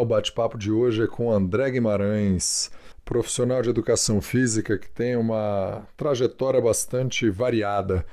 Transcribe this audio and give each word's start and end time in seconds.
O 0.00 0.04
bate-papo 0.06 0.56
de 0.56 0.72
hoje 0.72 1.02
é 1.02 1.06
com 1.06 1.30
André 1.30 1.72
Guimarães, 1.72 2.70
profissional 3.04 3.60
de 3.60 3.68
educação 3.68 4.18
física 4.22 4.78
que 4.78 4.88
tem 4.88 5.14
uma 5.14 5.86
trajetória 5.94 6.58
bastante 6.58 7.28
variada, 7.28 8.06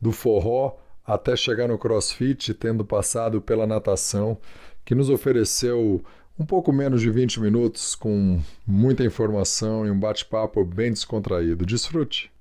do 0.00 0.10
forró 0.10 0.78
até 1.06 1.36
chegar 1.36 1.68
no 1.68 1.76
crossfit, 1.76 2.54
tendo 2.54 2.82
passado 2.82 3.42
pela 3.42 3.66
natação, 3.66 4.38
que 4.86 4.94
nos 4.94 5.10
ofereceu 5.10 6.02
um 6.38 6.46
pouco 6.46 6.72
menos 6.72 7.02
de 7.02 7.10
20 7.10 7.38
minutos 7.42 7.94
com 7.94 8.40
muita 8.66 9.04
informação 9.04 9.86
e 9.86 9.90
um 9.90 10.00
bate-papo 10.00 10.64
bem 10.64 10.92
descontraído. 10.92 11.66
Desfrute! 11.66 12.32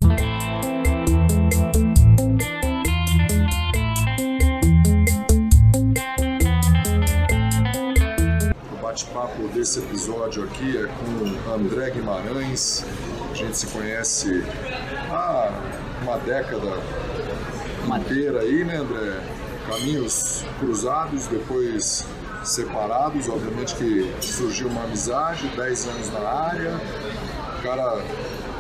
Bate-papo 8.94 9.48
desse 9.48 9.80
episódio 9.80 10.44
aqui 10.44 10.78
é 10.78 10.86
com 10.86 11.52
André 11.52 11.90
Guimarães. 11.90 12.86
A 13.32 13.34
gente 13.34 13.58
se 13.58 13.66
conhece 13.66 14.44
há 15.10 15.50
uma 16.04 16.18
década 16.20 16.78
inteira 17.98 18.42
aí, 18.42 18.64
né, 18.64 18.78
André? 18.78 19.20
Caminhos 19.68 20.46
cruzados, 20.60 21.26
depois 21.26 22.06
separados. 22.44 23.28
Obviamente 23.30 23.74
que 23.74 24.14
surgiu 24.22 24.68
uma 24.68 24.84
amizade, 24.84 25.48
10 25.48 25.88
anos 25.88 26.12
na 26.12 26.20
área. 26.20 26.80
O 27.58 27.64
cara 27.64 28.00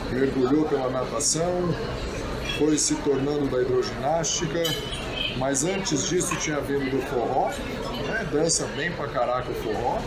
mergulhou 0.09 0.66
pela 0.66 0.90
natação, 0.90 1.72
foi 2.58 2.76
se 2.80 2.95
tornando 2.95 3.45
da 3.52 3.62
hidroginástica, 3.62 4.64
mas 5.38 5.64
antes 5.64 6.08
disso 6.08 6.36
tinha 6.38 6.60
vindo 6.60 6.90
do 6.90 7.02
forró, 7.08 7.52
né? 8.08 8.28
dança 8.32 8.66
bem 8.76 8.92
pra 8.92 9.08
caraca 9.08 9.52
o 9.52 9.56
forró. 9.56 10.00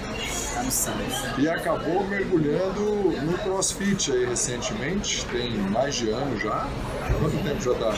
Tá 0.54 0.62
no 0.62 0.70
sangue. 0.70 1.04
E 1.38 1.48
acabou 1.48 2.06
mergulhando 2.06 3.10
no 3.22 3.38
crossfit 3.38 4.10
aí 4.10 4.24
recentemente, 4.24 5.24
tem 5.26 5.52
mais 5.52 5.94
de 5.94 6.10
ano 6.10 6.38
já. 6.40 6.66
Quanto 7.20 7.42
tempo 7.42 7.60
já 7.60 7.74
tá? 7.74 7.94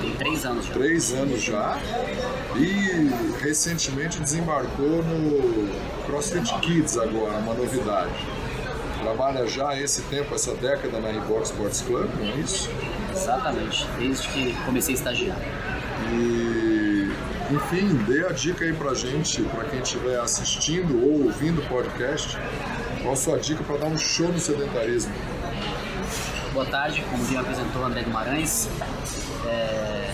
Tem 0.00 0.16
três 0.16 0.44
anos 0.44 0.66
já. 0.66 0.72
Três 0.72 1.12
anos 1.12 1.42
já. 1.42 1.78
E 2.56 3.10
recentemente 3.40 4.20
desembarcou 4.20 5.02
no 5.02 6.04
CrossFit 6.06 6.54
Kids 6.60 6.98
agora, 6.98 7.38
uma 7.38 7.54
novidade. 7.54 8.12
Trabalha 9.00 9.46
já 9.46 9.78
esse 9.78 10.02
tempo, 10.02 10.34
essa 10.34 10.54
década 10.54 10.98
na 10.98 11.08
Reebok 11.08 11.42
Sports 11.44 11.82
Club, 11.82 12.08
não 12.18 12.32
é 12.32 12.36
isso? 12.36 12.70
Exatamente, 13.12 13.86
desde 13.98 14.28
que 14.28 14.54
comecei 14.64 14.94
a 14.94 14.98
estagiar. 14.98 15.38
E, 16.12 16.43
enfim, 17.50 17.94
dê 18.06 18.26
a 18.26 18.32
dica 18.32 18.64
aí 18.64 18.72
pra 18.72 18.94
gente, 18.94 19.42
pra 19.42 19.64
quem 19.64 19.80
estiver 19.80 20.18
assistindo 20.18 21.02
ou 21.04 21.24
ouvindo 21.24 21.60
o 21.60 21.66
podcast, 21.66 22.38
qual 23.02 23.12
a 23.12 23.16
sua 23.16 23.38
dica 23.38 23.62
para 23.64 23.76
dar 23.78 23.86
um 23.86 23.98
show 23.98 24.28
no 24.28 24.38
sedentarismo? 24.38 25.12
Boa 26.52 26.66
tarde, 26.66 27.04
como 27.10 27.22
me 27.24 27.36
apresentou 27.36 27.84
André 27.84 28.04
Guimarães, 28.04 28.68
é, 29.46 30.10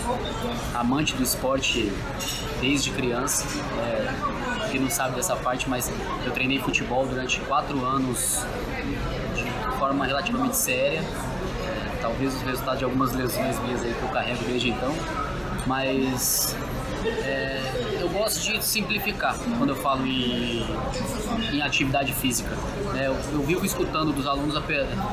amante 0.74 1.14
do 1.14 1.22
esporte 1.22 1.92
desde 2.60 2.90
criança. 2.90 3.44
É, 3.78 4.70
quem 4.70 4.80
não 4.80 4.90
sabe 4.90 5.16
dessa 5.16 5.36
parte, 5.36 5.68
mas 5.68 5.92
eu 6.24 6.32
treinei 6.32 6.58
futebol 6.58 7.06
durante 7.06 7.40
quatro 7.40 7.84
anos 7.84 8.44
de 9.34 9.78
forma 9.78 10.06
relativamente 10.06 10.56
séria. 10.56 11.00
É, 11.00 11.98
talvez 12.00 12.34
os 12.34 12.42
resultados 12.42 12.78
de 12.78 12.84
algumas 12.84 13.12
lesões 13.12 13.58
minhas 13.60 13.82
aí 13.82 13.94
que 13.94 14.02
eu 14.02 14.08
carrego 14.08 14.42
desde 14.44 14.70
então, 14.70 14.94
mas 15.66 16.56
é, 17.08 17.98
eu 18.00 18.08
gosto 18.08 18.40
de 18.40 18.64
simplificar 18.64 19.36
quando 19.58 19.70
eu 19.70 19.76
falo 19.76 20.06
em, 20.06 20.64
em 21.52 21.62
atividade 21.62 22.12
física. 22.12 22.50
É, 22.96 23.06
eu, 23.06 23.16
eu, 23.32 23.42
vivo 23.42 23.64
escutando 23.64 24.12
dos 24.12 24.26
alunos, 24.26 24.56
a, 24.56 24.60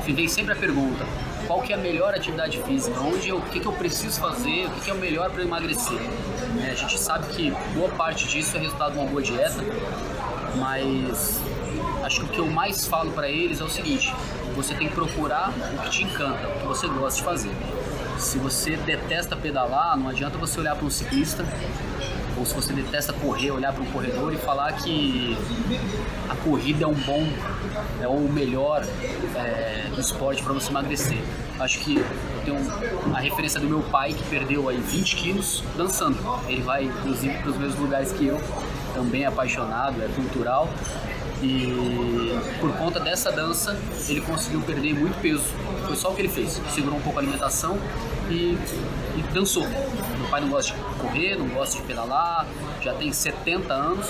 vem 0.06 0.28
sempre 0.28 0.54
a 0.54 0.56
pergunta: 0.56 1.06
qual 1.46 1.62
que 1.62 1.72
é 1.72 1.76
a 1.76 1.80
melhor 1.80 2.14
atividade 2.14 2.62
física? 2.64 3.00
Onde 3.00 3.30
eu, 3.30 3.38
o 3.38 3.42
que, 3.42 3.60
que 3.60 3.66
eu 3.66 3.74
preciso 3.74 4.20
fazer? 4.20 4.66
O 4.68 4.72
que, 4.72 4.82
que 4.82 4.90
é 4.90 4.94
o 4.94 4.98
melhor 4.98 5.30
para 5.30 5.42
emagrecer? 5.42 6.00
É, 6.66 6.72
a 6.72 6.76
gente 6.76 6.98
sabe 7.00 7.28
que 7.34 7.52
boa 7.74 7.90
parte 7.90 8.28
disso 8.28 8.58
é 8.58 8.60
resultado 8.60 8.94
de 8.94 9.00
uma 9.00 9.08
boa 9.08 9.22
dieta, 9.22 9.64
mas 10.56 11.42
acho 12.04 12.22
que 12.22 12.26
o 12.26 12.30
que 12.30 12.40
eu 12.40 12.48
mais 12.48 12.86
falo 12.86 13.12
para 13.12 13.30
eles 13.30 13.62
é 13.62 13.64
o 13.64 13.70
seguinte: 13.70 14.14
você 14.56 14.74
tem 14.74 14.88
que 14.88 14.96
procurar 14.96 15.50
o 15.50 15.82
que 15.84 15.90
te 15.90 16.04
encanta, 16.04 16.48
o 16.48 16.60
que 16.60 16.68
você 16.68 16.88
gosta 16.88 17.20
de 17.20 17.24
fazer. 17.24 17.52
Se 18.18 18.38
você 18.40 18.76
detesta 18.76 19.36
pedalar, 19.36 19.98
não 19.98 20.10
adianta 20.10 20.38
você 20.38 20.60
olhar 20.60 20.76
para 20.76 20.86
um 20.86 20.90
ciclista 20.90 21.46
ou 22.38 22.46
se 22.46 22.54
você 22.54 22.74
detesta 22.74 23.14
correr, 23.14 23.52
olhar 23.52 23.74
para 23.74 23.82
um 23.82 23.86
corredor 23.88 24.34
e 24.34 24.38
falar 24.38 24.74
que 24.74 25.38
a 26.30 26.36
corrida 26.36 26.84
é 26.84 26.88
um 26.88 26.94
bom, 26.94 27.28
é 28.02 28.08
o 28.08 28.20
melhor 28.30 28.86
é, 29.36 29.90
esporte 29.98 30.44
para 30.44 30.54
você 30.54 30.70
emagrecer. 30.70 31.18
Acho 31.60 31.80
que 31.80 31.98
eu 31.98 32.06
tenho 32.46 32.58
a 33.16 33.20
referência 33.20 33.60
do 33.60 33.68
meu 33.68 33.82
pai 33.82 34.14
que 34.14 34.24
perdeu 34.30 34.70
aí 34.70 34.78
20 34.78 35.16
quilos 35.16 35.64
dançando. 35.76 36.18
Ele 36.48 36.62
vai 36.62 36.84
inclusive 36.84 37.36
para 37.40 37.50
os 37.50 37.58
mesmos 37.58 37.80
lugares 37.80 38.12
que 38.12 38.28
eu, 38.28 38.40
também 38.98 39.24
é 39.24 39.28
apaixonado, 39.28 40.02
é 40.02 40.08
cultural. 40.08 40.68
E 41.42 42.36
por 42.60 42.76
conta 42.78 43.00
dessa 43.00 43.32
dança 43.32 43.80
ele 44.10 44.22
conseguiu 44.22 44.60
perder 44.62 44.96
muito 44.96 45.22
peso. 45.22 45.44
Foi 45.86 45.96
só 45.96 46.10
o 46.10 46.16
que 46.16 46.22
ele 46.22 46.30
fez. 46.30 46.60
Segurou 46.74 46.98
um 46.98 47.02
pouco 47.02 47.20
a 47.20 47.22
alimentação 47.22 47.78
e, 48.28 48.58
e 49.16 49.24
dançou. 49.32 49.68
Meu 49.68 50.28
pai 50.32 50.42
não 50.42 50.50
gosta 50.50 50.74
de 50.74 50.80
correr, 51.00 51.36
não 51.36 51.48
gosta 51.50 51.78
de 51.78 51.84
pedalar, 51.84 52.48
já 52.82 52.94
tem 52.96 53.14
70 53.14 53.72
anos, 53.72 54.08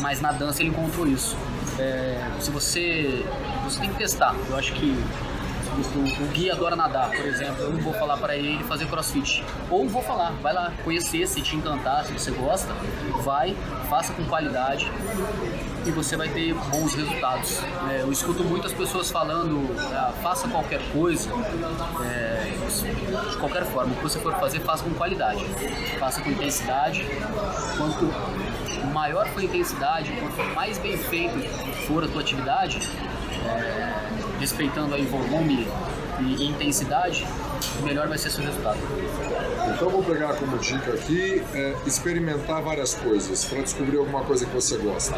mas 0.00 0.20
na 0.20 0.30
dança 0.30 0.62
ele 0.62 0.70
encontrou 0.70 1.08
isso. 1.08 1.36
É, 1.76 2.24
se 2.38 2.52
você, 2.52 3.24
você 3.64 3.80
tem 3.80 3.90
que 3.90 3.98
testar, 3.98 4.34
eu 4.48 4.56
acho 4.56 4.72
que 4.74 4.96
o, 5.78 6.28
guia 6.32 6.52
adora 6.52 6.76
nadar, 6.76 7.10
por 7.10 7.24
exemplo, 7.24 7.62
eu 7.62 7.72
não 7.72 7.80
vou 7.80 7.92
falar 7.94 8.16
para 8.16 8.36
ele 8.36 8.62
fazer 8.64 8.86
crossfit. 8.86 9.44
Ou 9.70 9.88
vou 9.88 10.02
falar, 10.02 10.30
vai 10.42 10.52
lá, 10.52 10.72
conhecer, 10.84 11.26
se 11.26 11.40
te 11.40 11.56
encantar, 11.56 12.04
se 12.04 12.12
você 12.12 12.30
gosta, 12.30 12.72
vai, 13.22 13.56
faça 13.88 14.12
com 14.12 14.24
qualidade 14.24 14.90
e 15.86 15.90
você 15.90 16.16
vai 16.16 16.28
ter 16.28 16.54
bons 16.54 16.94
resultados. 16.94 17.60
É, 17.90 18.02
eu 18.02 18.12
escuto 18.12 18.44
muitas 18.44 18.72
pessoas 18.72 19.10
falando, 19.10 19.74
ah, 19.94 20.12
faça 20.22 20.48
qualquer 20.48 20.80
coisa, 20.92 21.30
é, 22.04 22.52
de 23.30 23.36
qualquer 23.36 23.64
forma, 23.64 23.92
o 23.92 23.96
que 23.96 24.02
você 24.02 24.18
for 24.18 24.34
fazer, 24.34 24.60
faça 24.60 24.84
com 24.84 24.90
qualidade, 24.90 25.44
faça 25.98 26.20
com 26.20 26.30
intensidade. 26.30 27.06
Quanto 27.76 28.12
maior 28.92 29.26
for 29.28 29.40
a 29.40 29.44
intensidade, 29.44 30.12
quanto 30.12 30.54
mais 30.54 30.78
bem 30.78 30.96
feito 30.96 31.38
for 31.86 32.04
a 32.04 32.08
tua 32.08 32.20
atividade, 32.20 32.80
respeitando 34.38 34.94
aí 34.94 35.04
volume 35.04 35.66
e 36.20 36.46
intensidade, 36.46 37.26
melhor 37.82 38.08
vai 38.08 38.18
ser 38.18 38.30
seu 38.30 38.42
resultado. 38.44 38.78
Então 39.74 39.88
vou 39.88 40.02
pegar 40.02 40.34
como 40.34 40.58
dica 40.58 40.92
aqui 40.92 41.42
é, 41.54 41.76
experimentar 41.86 42.62
várias 42.62 42.94
coisas 42.94 43.44
para 43.44 43.62
descobrir 43.62 43.98
alguma 43.98 44.22
coisa 44.24 44.46
que 44.46 44.54
você 44.54 44.76
gosta. 44.78 45.16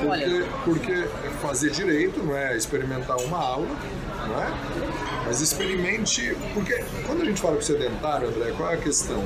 Porque, 0.00 0.46
porque 0.64 1.08
fazer 1.42 1.70
direito 1.70 2.22
não 2.22 2.36
é 2.36 2.56
experimentar 2.56 3.16
uma 3.18 3.38
aula, 3.38 3.68
não 4.28 4.42
é? 4.42 4.50
Mas 5.26 5.40
experimente, 5.40 6.36
porque 6.54 6.82
quando 7.06 7.22
a 7.22 7.24
gente 7.24 7.40
fala 7.40 7.56
com 7.56 7.62
sedentário, 7.62 8.28
André, 8.28 8.52
qual 8.56 8.70
é 8.70 8.74
a 8.74 8.78
questão? 8.78 9.22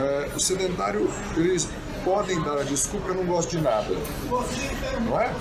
É, 0.00 0.30
o 0.34 0.40
sedentário, 0.40 1.10
eles 1.36 1.68
podem 2.04 2.40
dar 2.42 2.58
a 2.58 2.62
desculpa, 2.62 3.08
eu 3.08 3.14
não 3.14 3.24
gosto 3.24 3.50
de 3.50 3.60
nada, 3.60 3.94
não 5.04 5.20
é? 5.20 5.32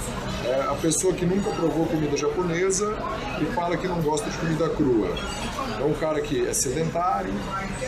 É? 0.47 0.61
A 0.69 0.75
pessoa 0.75 1.13
que 1.13 1.25
nunca 1.25 1.51
provou 1.51 1.85
comida 1.85 2.15
japonesa 2.15 2.95
e 3.41 3.45
fala 3.53 3.75
que 3.77 3.87
não 3.87 4.01
gosta 4.01 4.29
de 4.29 4.37
comida 4.37 4.69
crua. 4.69 5.09
É 5.79 5.83
um 5.83 5.93
cara 5.93 6.21
que 6.21 6.47
é 6.47 6.53
sedentário 6.53 7.33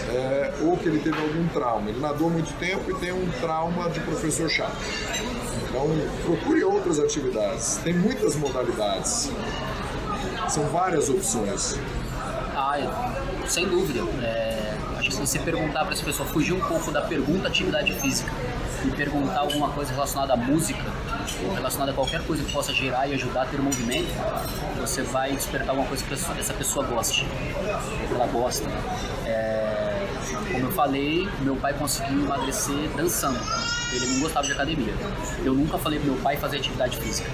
é, 0.09 0.53
ou 0.61 0.77
que 0.77 0.87
ele 0.87 0.99
teve 0.99 1.19
algum 1.19 1.47
trauma. 1.47 1.89
Ele 1.89 1.99
nadou 1.99 2.29
muito 2.29 2.53
tempo 2.59 2.91
e 2.91 2.93
tem 2.95 3.11
um 3.11 3.29
trauma 3.39 3.89
de 3.89 3.99
professor 4.01 4.49
chato. 4.49 4.75
Então, 5.69 5.87
procure 6.25 6.63
outras 6.63 6.99
atividades. 6.99 7.77
Tem 7.83 7.93
muitas 7.93 8.35
modalidades. 8.35 9.31
São 10.49 10.63
várias 10.65 11.09
opções. 11.09 11.77
Ah, 12.55 13.13
sem 13.47 13.67
dúvida. 13.67 14.01
É, 14.21 14.73
acho 14.97 15.09
que 15.09 15.15
se 15.15 15.21
você 15.21 15.39
perguntar 15.39 15.85
para 15.85 15.93
essa 15.93 16.03
pessoa, 16.03 16.27
fugir 16.27 16.53
um 16.53 16.59
pouco 16.59 16.91
da 16.91 17.01
pergunta 17.01 17.47
atividade 17.47 17.93
física 17.93 18.31
e 18.85 18.91
perguntar 18.91 19.39
alguma 19.39 19.69
coisa 19.69 19.93
relacionada 19.93 20.33
à 20.33 20.37
música, 20.37 20.83
ou 21.43 21.53
relacionada 21.53 21.91
a 21.91 21.95
qualquer 21.95 22.21
coisa 22.25 22.43
que 22.43 22.51
possa 22.51 22.73
gerar 22.73 23.07
e 23.07 23.13
ajudar 23.13 23.43
a 23.43 23.45
ter 23.45 23.61
movimento, 23.61 24.09
você 24.79 25.01
vai 25.01 25.31
despertar 25.31 25.69
alguma 25.69 25.87
coisa 25.87 26.03
que 26.03 26.13
essa 26.13 26.53
pessoa 26.53 26.85
goste, 26.85 27.25
ela 28.11 28.27
gosta. 28.27 28.67
É, 29.25 30.07
como 30.51 30.65
eu 30.65 30.71
falei, 30.71 31.27
meu 31.41 31.55
pai 31.55 31.73
conseguiu 31.73 32.23
emagrecer 32.23 32.89
dançando. 32.95 33.39
Ele 33.91 34.05
não 34.05 34.19
gostava 34.19 34.45
de 34.45 34.53
academia. 34.53 34.93
Eu 35.43 35.53
nunca 35.53 35.77
falei 35.77 35.99
pro 35.99 36.11
meu 36.11 36.21
pai 36.21 36.37
fazer 36.37 36.57
atividade 36.57 36.97
física. 36.97 37.29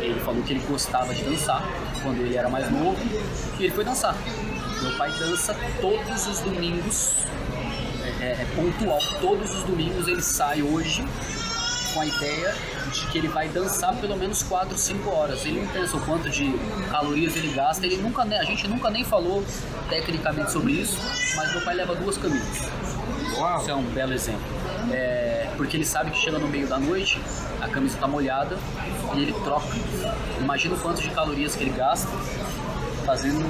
Ele 0.00 0.20
falou 0.20 0.42
que 0.42 0.52
ele 0.52 0.64
gostava 0.68 1.14
de 1.14 1.22
dançar 1.24 1.62
quando 2.02 2.20
ele 2.20 2.36
era 2.36 2.48
mais 2.48 2.70
novo 2.70 2.98
e 3.58 3.64
ele 3.64 3.72
foi 3.72 3.84
dançar. 3.84 4.14
Meu 4.82 4.96
pai 4.96 5.10
dança 5.18 5.56
todos 5.80 6.26
os 6.26 6.40
domingos, 6.40 7.14
é, 8.20 8.42
é 8.42 8.46
pontual, 8.54 8.98
todos 9.20 9.54
os 9.54 9.62
domingos 9.64 10.06
ele 10.06 10.22
sai 10.22 10.62
hoje 10.62 11.04
com 11.96 12.02
a 12.02 12.06
ideia 12.06 12.54
de 12.92 13.06
que 13.06 13.16
ele 13.16 13.28
vai 13.28 13.48
dançar 13.48 13.96
pelo 13.96 14.14
menos 14.18 14.42
4, 14.42 14.76
5 14.76 15.10
horas. 15.10 15.46
Ele 15.46 15.62
não 15.62 15.68
pensa 15.68 15.96
o 15.96 16.00
quanto 16.04 16.28
de 16.28 16.52
calorias 16.90 17.34
ele 17.36 17.48
gasta, 17.54 17.86
ele 17.86 17.96
nunca, 17.96 18.22
a 18.22 18.44
gente 18.44 18.68
nunca 18.68 18.90
nem 18.90 19.02
falou 19.02 19.42
tecnicamente 19.88 20.52
sobre 20.52 20.72
isso, 20.72 20.98
mas 21.34 21.50
meu 21.52 21.62
pai 21.62 21.74
leva 21.74 21.94
duas 21.94 22.18
camisas. 22.18 22.68
Uau. 23.38 23.60
Isso 23.60 23.70
é 23.70 23.74
um 23.74 23.82
belo 23.82 24.12
exemplo. 24.12 24.44
É, 24.92 25.50
porque 25.56 25.78
ele 25.78 25.86
sabe 25.86 26.10
que 26.10 26.18
chega 26.18 26.38
no 26.38 26.48
meio 26.48 26.66
da 26.66 26.78
noite, 26.78 27.18
a 27.62 27.68
camisa 27.68 27.94
está 27.94 28.06
molhada 28.06 28.58
e 29.14 29.22
ele 29.22 29.32
troca. 29.32 29.74
Imagina 30.38 30.74
o 30.74 30.78
quanto 30.78 31.00
de 31.00 31.08
calorias 31.10 31.56
que 31.56 31.64
ele 31.64 31.72
gasta 31.72 32.10
fazendo 33.06 33.46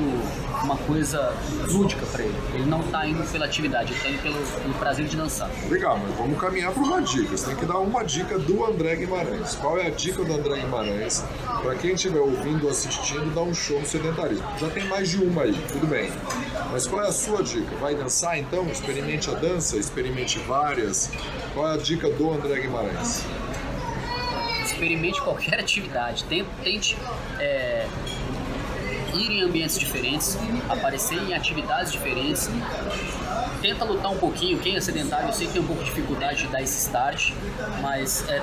uma 0.62 0.76
coisa 0.76 1.34
lúdica 1.68 2.04
para 2.06 2.22
ele. 2.22 2.34
Ele 2.52 2.66
não 2.66 2.80
está 2.80 3.06
indo 3.06 3.24
pela 3.32 3.46
atividade, 3.46 3.90
ele 3.90 3.96
está 3.96 4.10
indo 4.10 4.22
pelo, 4.22 4.60
pelo, 4.60 4.74
prazer 4.74 5.06
de 5.06 5.16
dançar. 5.16 5.50
Legal, 5.70 5.98
mas 5.98 6.14
vamos 6.14 6.38
caminhar 6.38 6.72
para 6.72 6.82
uma 6.82 7.00
dica. 7.00 7.34
Você 7.34 7.46
tem 7.46 7.56
que 7.56 7.64
dar 7.64 7.78
uma 7.78 8.04
dica 8.04 8.38
do 8.38 8.64
André 8.66 8.96
Guimarães. 8.96 9.54
Qual 9.54 9.78
é 9.78 9.86
a 9.86 9.90
dica 9.90 10.22
do 10.22 10.34
André 10.34 10.60
Guimarães? 10.60 11.24
Para 11.62 11.74
quem 11.76 11.94
estiver 11.94 12.20
ouvindo 12.20 12.64
ou 12.64 12.70
assistindo, 12.70 13.34
dá 13.34 13.40
um 13.40 13.54
show 13.54 13.80
no 13.80 13.86
sedentarismo. 13.86 14.46
Já 14.58 14.68
tem 14.68 14.84
mais 14.88 15.08
de 15.08 15.24
uma 15.24 15.42
aí, 15.42 15.58
tudo 15.72 15.86
bem. 15.86 16.12
Mas 16.70 16.86
qual 16.86 17.02
é 17.02 17.08
a 17.08 17.12
sua 17.12 17.42
dica? 17.42 17.74
Vai 17.76 17.94
dançar 17.94 18.38
então? 18.38 18.66
Experimente 18.66 19.30
a 19.30 19.34
dança, 19.34 19.78
experimente 19.78 20.38
várias. 20.40 21.10
Qual 21.54 21.66
é 21.66 21.74
a 21.74 21.78
dica 21.78 22.10
do 22.10 22.30
André 22.30 22.60
Guimarães? 22.60 23.24
Experimente 24.62 25.22
qualquer 25.22 25.58
atividade. 25.60 26.24
Tente, 26.24 26.50
tente 26.62 26.98
é 27.38 27.86
ir 29.16 29.30
em 29.30 29.42
ambientes 29.42 29.78
diferentes, 29.78 30.38
aparecer 30.68 31.16
em 31.16 31.34
atividades 31.34 31.92
diferentes. 31.92 32.48
Tenta 33.60 33.84
lutar 33.84 34.12
um 34.12 34.18
pouquinho, 34.18 34.58
quem 34.58 34.76
é 34.76 34.80
sedentário 34.80 35.28
eu 35.28 35.32
sei 35.32 35.46
que 35.46 35.54
tem 35.54 35.62
um 35.62 35.66
pouco 35.66 35.82
de 35.82 35.90
dificuldade 35.90 36.42
de 36.42 36.48
dar 36.48 36.62
esse 36.62 36.78
start, 36.78 37.32
mas 37.80 38.28
é 38.28 38.40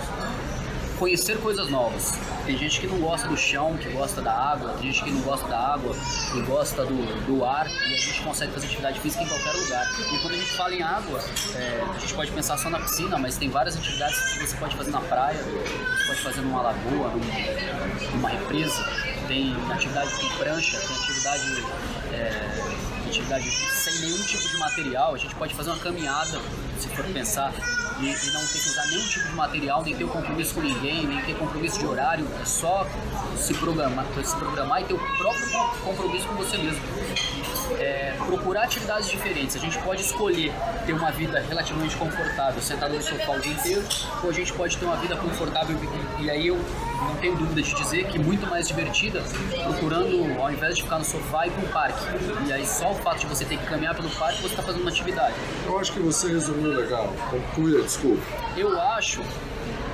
conhecer 0.98 1.38
coisas 1.40 1.70
novas. 1.70 2.14
Tem 2.46 2.58
gente 2.58 2.80
que 2.80 2.88
não 2.88 3.00
gosta 3.00 3.28
do 3.28 3.38
chão, 3.38 3.78
que 3.78 3.90
gosta 3.90 4.22
da 4.22 4.34
água, 4.34 4.74
tem 4.80 4.92
gente 4.92 5.04
que 5.04 5.12
não 5.12 5.22
gosta 5.22 5.48
da 5.48 5.60
água, 5.74 5.96
que 6.32 6.42
gosta 6.44 6.86
do, 6.86 7.26
do 7.26 7.44
ar, 7.46 7.68
e 7.68 7.94
a 7.94 7.98
gente 7.98 8.22
consegue 8.22 8.52
fazer 8.54 8.68
atividade 8.68 9.00
física 9.00 9.24
em 9.24 9.28
qualquer 9.28 9.52
lugar. 9.52 9.86
E 10.14 10.20
quando 10.20 10.34
a 10.34 10.38
gente 10.38 10.52
fala 10.52 10.74
em 10.74 10.82
água, 10.82 11.20
é, 11.56 11.84
a 11.96 12.00
gente 12.00 12.14
pode 12.14 12.32
pensar 12.32 12.58
só 12.58 12.70
na 12.70 12.80
piscina, 12.80 13.18
mas 13.18 13.38
tem 13.38 13.50
várias 13.50 13.76
atividades 13.78 14.18
que 14.34 14.48
você 14.48 14.56
pode 14.56 14.76
fazer 14.76 14.92
na 14.92 15.02
praia, 15.02 15.42
você 15.42 16.08
pode 16.08 16.22
fazer 16.22 16.42
numa 16.42 16.62
lagoa, 16.62 17.10
num, 17.10 18.12
numa 18.16 18.30
represa 18.30 19.13
tem 19.28 19.56
atividade 19.72 20.12
com 20.14 20.30
prancha, 20.38 20.80
tem 20.80 20.96
atividade, 20.96 21.64
é, 22.12 23.08
atividade 23.08 23.50
sem 23.50 24.00
nenhum 24.00 24.24
tipo 24.24 24.48
de 24.48 24.58
material. 24.58 25.16
A 25.16 25.18
gente 25.18 25.36
pode 25.36 25.54
fazer 25.54 25.70
uma 25.70 25.80
caminhada, 25.80 26.40
se 26.80 26.88
for 26.90 27.06
pensar, 27.06 27.54
e, 28.00 28.06
e, 28.06 28.32
não 28.32 28.46
ter 28.48 28.60
que 28.60 28.70
usar 28.70 28.86
nenhum 28.88 29.08
tipo 29.08 29.28
de 29.28 29.36
material, 29.36 29.84
nem 29.84 29.96
ter 29.96 30.04
um 30.04 30.10
compromisso 30.10 30.56
com 30.56 30.62
ninguém, 30.62 31.06
nem 31.06 31.22
ter 31.22 31.36
compromisso 31.38 31.80
de 31.80 31.86
horário, 31.86 32.28
é 32.42 32.46
só 32.46 32.88
se 33.38 33.54
programar, 33.54 34.06
se 34.24 34.36
programar 34.36 34.82
e 34.82 34.86
ter 34.86 34.94
o 34.94 35.18
próprio 35.18 35.48
compromisso 35.84 36.28
com 36.28 36.36
você 36.36 36.58
mesmo 36.58 36.82
é, 37.84 38.14
procurar 38.26 38.64
atividades 38.64 39.10
diferentes. 39.10 39.56
A 39.56 39.60
gente 39.60 39.78
pode 39.80 40.02
escolher 40.02 40.54
ter 40.86 40.94
uma 40.94 41.12
vida 41.12 41.40
relativamente 41.42 41.96
confortável, 41.98 42.62
sentado 42.62 42.94
no 42.94 43.02
sofá 43.02 43.34
o 43.34 43.40
dia 43.40 43.52
inteiro, 43.52 43.84
ou 44.24 44.30
a 44.30 44.34
gente 44.34 44.54
pode 44.54 44.78
ter 44.78 44.86
uma 44.86 44.96
vida 44.96 45.16
confortável 45.18 45.78
e, 46.20 46.24
e 46.24 46.32
aí 46.32 46.48
eu 46.48 46.58
não 47.02 47.16
tenho 47.18 47.36
dúvida 47.36 47.62
de 47.62 47.76
dizer 47.76 48.08
que 48.08 48.18
muito 48.18 48.48
mais 48.48 48.68
divertida, 48.68 49.22
procurando, 49.64 50.42
ao 50.42 50.52
invés 50.52 50.76
de 50.76 50.84
ficar 50.84 51.00
no 51.00 51.06
sofá, 51.06 51.46
ir 51.46 51.52
para 51.52 51.66
um 51.66 51.72
parque. 51.72 52.04
E 52.48 52.54
aí 52.54 52.66
só 52.66 52.92
o 52.92 52.96
fato 52.96 53.20
de 53.20 53.28
você 53.28 53.44
ter 53.44 53.58
que 53.58 53.66
caminhar 53.66 53.96
pelo 53.96 54.10
parque, 54.12 54.42
você 54.42 54.54
está 54.54 54.64
fazendo 54.64 54.82
uma 54.82 54.92
atividade. 54.92 55.36
Eu 55.66 55.78
acho 55.78 55.92
que 55.92 56.00
você 56.00 56.28
resumiu 56.32 56.72
legal. 56.72 57.14
Conclua, 57.30 57.82
desculpa. 57.82 58.22
Eu 58.56 58.80
acho 58.80 59.22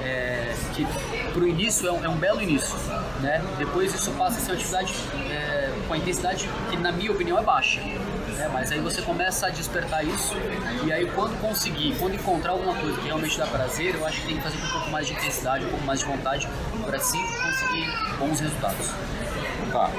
é, 0.03 0.53
que 0.74 0.85
para 1.33 1.42
o 1.42 1.47
início 1.47 1.88
é 1.88 1.92
um, 1.92 2.06
é 2.06 2.09
um, 2.09 2.18
belo 2.18 2.42
início, 2.42 2.75
né? 3.21 3.42
Depois 3.57 3.94
isso 3.94 4.12
passa 4.12 4.38
a 4.38 4.42
ser 4.42 4.51
uma 4.51 4.56
atividade 4.56 4.94
é, 5.30 5.49
com 5.89 5.95
a 5.95 5.97
intensidade 5.97 6.47
que 6.69 6.77
na 6.77 6.91
minha 6.91 7.12
opinião 7.12 7.38
é 7.39 7.41
baixa, 7.41 7.81
né? 7.81 8.00
Mas 8.53 8.71
aí 8.71 8.80
você 8.80 9.01
começa 9.01 9.47
a 9.47 9.50
despertar 9.50 10.06
isso 10.06 10.36
e 10.86 10.94
aí 10.94 11.06
quando 11.07 11.36
conseguir, 11.41 11.95
quando 12.00 12.13
encontrar 12.13 12.51
alguma 12.51 12.75
coisa 12.75 12.95
que 12.97 13.07
realmente 13.07 13.38
dá 13.38 13.47
prazer, 13.47 13.95
eu 13.95 14.06
acho 14.06 14.21
que 14.21 14.27
tem 14.27 14.38
que 14.38 14.44
fazer 14.44 14.57
com 14.59 14.68
um 14.68 14.71
pouco 14.71 14.89
mais 14.91 15.07
de 15.07 15.13
intensidade, 15.13 15.65
um 15.65 15.69
pouco 15.69 15.86
mais 15.86 16.00
de 16.00 16.06
vontade 16.06 16.47
para 16.86 16.97
assim 16.97 17.19
conseguir 17.19 18.18
bons 18.19 18.39
resultados. 18.39 18.88
Tá. 19.71 19.91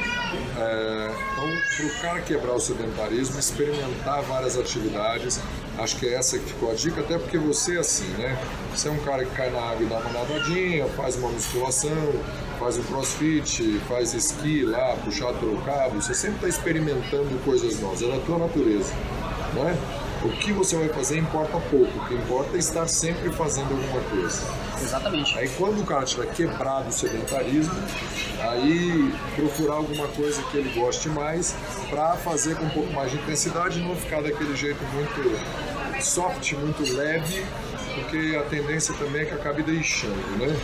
É, 0.58 1.10
então, 1.32 1.48
para 1.76 1.87
o 1.87 2.00
cara 2.00 2.20
quebrar 2.22 2.54
o 2.54 2.60
sedentarismo, 2.60 3.38
experimentar 3.38 4.22
várias 4.22 4.56
atividades, 4.56 5.40
acho 5.78 5.96
que 5.96 6.06
é 6.06 6.14
essa 6.14 6.38
que 6.38 6.46
ficou 6.46 6.70
a 6.70 6.75
dica, 6.75 7.00
até 7.00 7.19
porque 7.19 7.36
você 7.36 7.76
é 7.76 7.81
assim, 7.81 8.08
né? 8.14 8.38
Você 8.75 8.88
é 8.88 8.90
um 8.90 8.98
cara 8.98 9.25
que 9.25 9.34
cai 9.34 9.50
na 9.50 9.60
água 9.60 9.82
e 9.82 9.86
dá 9.86 9.98
uma 9.98 10.12
nadadinha, 10.12 10.86
faz 10.88 11.16
uma 11.16 11.28
musculação, 11.28 12.14
faz 12.60 12.76
um 12.76 12.82
crossfit, 12.82 13.80
faz 13.88 14.12
esqui 14.12 14.62
lá, 14.66 14.94
puxar 15.02 15.32
pelo 15.32 15.56
cabo, 15.62 16.00
você 16.00 16.12
sempre 16.12 16.36
está 16.36 16.48
experimentando 16.48 17.42
coisas 17.42 17.80
novas, 17.80 18.02
é 18.02 18.08
da 18.08 18.18
tua 18.18 18.38
natureza, 18.38 18.92
né? 19.54 19.76
O 20.22 20.28
que 20.28 20.52
você 20.52 20.76
vai 20.76 20.88
fazer 20.90 21.18
importa 21.18 21.58
pouco, 21.70 21.98
o 21.98 22.06
que 22.06 22.14
importa 22.14 22.54
é 22.54 22.58
estar 22.58 22.86
sempre 22.86 23.32
fazendo 23.32 23.70
alguma 23.70 24.02
coisa. 24.02 24.42
Exatamente. 24.78 25.38
Aí 25.38 25.48
quando 25.56 25.80
o 25.80 25.86
cara 25.86 26.04
tiver 26.04 26.26
quebrado 26.34 26.90
o 26.90 26.92
sedentarismo, 26.92 27.72
aí 28.40 29.10
procurar 29.34 29.76
alguma 29.76 30.06
coisa 30.08 30.42
que 30.42 30.58
ele 30.58 30.78
goste 30.78 31.08
mais 31.08 31.56
para 31.88 32.12
fazer 32.16 32.56
com 32.56 32.66
um 32.66 32.70
pouco 32.70 32.92
mais 32.92 33.10
de 33.10 33.16
intensidade 33.16 33.80
e 33.80 33.82
não 33.82 33.96
ficar 33.96 34.20
daquele 34.20 34.54
jeito 34.54 34.84
muito 34.92 36.02
soft, 36.02 36.52
muito 36.52 36.82
leve, 36.94 37.42
porque 37.94 38.36
a 38.36 38.42
tendência 38.42 38.94
também 38.94 39.22
é 39.22 39.24
que 39.24 39.34
acabe 39.34 39.62
deixando, 39.62 40.38
né? 40.38 40.54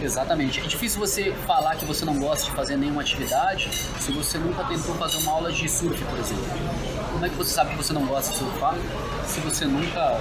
Exatamente. 0.00 0.60
É 0.60 0.62
difícil 0.62 1.00
você 1.00 1.32
falar 1.46 1.74
que 1.76 1.84
você 1.84 2.04
não 2.04 2.18
gosta 2.18 2.44
de 2.44 2.52
fazer 2.52 2.76
nenhuma 2.76 3.00
atividade 3.00 3.68
se 4.00 4.12
você 4.12 4.38
nunca 4.38 4.64
tentou 4.64 4.94
fazer 4.94 5.18
uma 5.18 5.32
aula 5.32 5.52
de 5.52 5.68
surf, 5.68 6.02
por 6.04 6.18
exemplo. 6.18 6.44
Como 7.12 7.26
é 7.26 7.28
que 7.28 7.34
você 7.34 7.52
sabe 7.52 7.70
que 7.70 7.76
você 7.76 7.92
não 7.92 8.06
gosta 8.06 8.30
de 8.32 8.38
surfar 8.38 8.76
se 9.26 9.40
você 9.40 9.64
nunca 9.64 10.20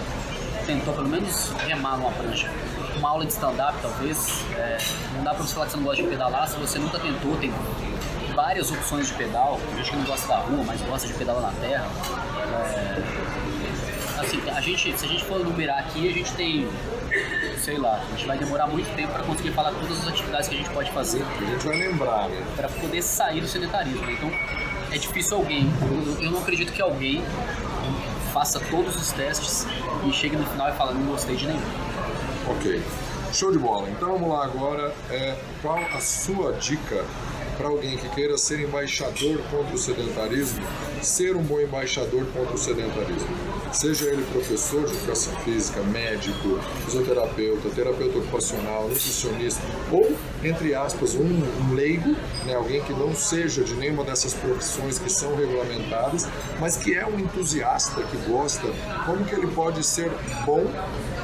tentou 0.66 0.94
pelo 0.94 1.08
menos 1.08 1.52
remar 1.68 1.98
numa 1.98 2.12
prancha? 2.12 2.50
Uma 2.98 3.10
aula 3.10 3.26
de 3.26 3.34
stand-up, 3.34 3.78
talvez. 3.82 4.44
É, 4.56 4.78
não 5.16 5.24
dá 5.24 5.34
pra 5.36 5.44
você 5.44 5.54
falar 5.54 5.66
que 5.68 5.72
você 5.74 5.78
não 5.78 5.84
gosta 5.84 6.04
de 6.04 6.10
pedalar 6.10 6.48
se 6.48 6.58
você 6.58 6.80
nunca 6.80 7.00
tentou. 7.00 7.38
Tem 7.38 7.54
várias 8.34 8.72
opções 8.72 9.08
de 9.08 9.14
pedal. 9.14 9.60
Tem 9.68 9.78
gente 9.78 9.92
que 9.92 9.96
não 9.98 10.06
gosta 10.06 10.28
da 10.28 10.38
rua, 10.38 10.64
mas 10.66 10.82
gosta 10.82 11.08
de 11.08 11.14
pedalar 11.14 11.42
na 11.44 11.52
terra. 11.60 11.88
É, 12.66 14.22
assim, 14.22 14.42
a 14.50 14.62
gente, 14.62 14.98
se 14.98 15.06
a 15.06 15.08
gente 15.08 15.24
for 15.24 15.40
numerar 15.40 15.80
aqui, 15.80 16.10
a 16.10 16.14
gente 16.14 16.34
tem 16.34 16.68
sei 17.60 17.78
lá, 17.78 18.02
a 18.06 18.10
gente 18.12 18.26
vai 18.26 18.38
demorar 18.38 18.68
muito 18.68 18.94
tempo 18.96 19.14
para 19.14 19.24
conseguir 19.24 19.52
falar 19.52 19.72
todas 19.72 20.00
as 20.00 20.08
atividades 20.08 20.48
que 20.48 20.56
a 20.56 20.58
gente 20.58 20.70
pode 20.70 20.92
fazer. 20.92 21.22
A 21.22 21.46
gente 21.46 21.66
vai 21.66 21.78
lembrar, 21.78 22.30
né? 22.30 22.44
Para 22.56 22.70
poder 22.70 23.02
sair 23.02 23.42
do 23.42 23.48
sedentarismo. 23.48 24.10
Então, 24.10 24.32
é 24.92 24.98
difícil 24.98 25.38
alguém, 25.38 25.70
eu, 25.82 26.24
eu 26.24 26.32
não 26.32 26.40
acredito 26.40 26.72
que 26.72 26.82
alguém 26.82 27.24
faça 28.34 28.60
todos 28.60 28.96
os 28.96 29.12
testes 29.12 29.66
e 30.06 30.14
chegue 30.14 30.36
no 30.36 30.46
final 30.46 30.70
e 30.70 30.74
fale, 30.74 30.94
não 30.94 31.08
gostei 31.08 31.36
de 31.36 31.48
nenhum. 31.48 31.62
Ok. 32.48 32.82
Show 33.34 33.52
de 33.52 33.60
bola. 33.60 33.90
Então 33.90 34.14
vamos 34.14 34.30
lá 34.30 34.46
agora. 34.46 34.94
É, 35.10 35.36
qual 35.62 35.80
a 35.94 36.00
sua 36.00 36.54
dica 36.54 37.04
para 37.58 37.68
alguém 37.68 37.98
que 37.98 38.08
queira 38.10 38.38
ser 38.38 38.60
embaixador 38.60 39.42
contra 39.50 39.74
o 39.74 39.78
sedentarismo, 39.78 40.64
ser 41.02 41.36
um 41.36 41.42
bom 41.42 41.60
embaixador 41.60 42.26
contra 42.28 42.54
o 42.54 42.58
sedentarismo. 42.58 43.28
Seja 43.72 44.06
ele 44.06 44.24
professor 44.32 44.86
de 44.86 44.96
educação 44.96 45.36
física, 45.38 45.82
médico, 45.84 46.60
fisioterapeuta, 46.86 47.70
terapeuta 47.70 48.18
ocupacional, 48.20 48.84
nutricionista 48.88 49.62
ou, 49.92 50.16
entre 50.44 50.74
aspas, 50.74 51.16
um, 51.16 51.24
um 51.24 51.74
leigo, 51.74 52.16
né, 52.46 52.56
alguém 52.56 52.82
que 52.84 52.94
não 52.94 53.14
seja 53.14 53.64
de 53.64 53.76
nenhuma 53.76 54.04
dessas 54.04 54.34
profissões 54.34 54.98
que 54.98 55.10
são 55.10 55.36
regulamentadas, 55.36 56.28
mas 56.60 56.78
que 56.78 56.96
é 56.96 57.06
um 57.06 57.20
entusiasta, 57.20 58.02
que 58.04 58.18
gosta, 58.30 58.68
como 59.06 59.24
que 59.26 59.36
ele 59.36 59.48
pode 59.48 59.86
ser 59.86 60.12
bom 60.46 60.66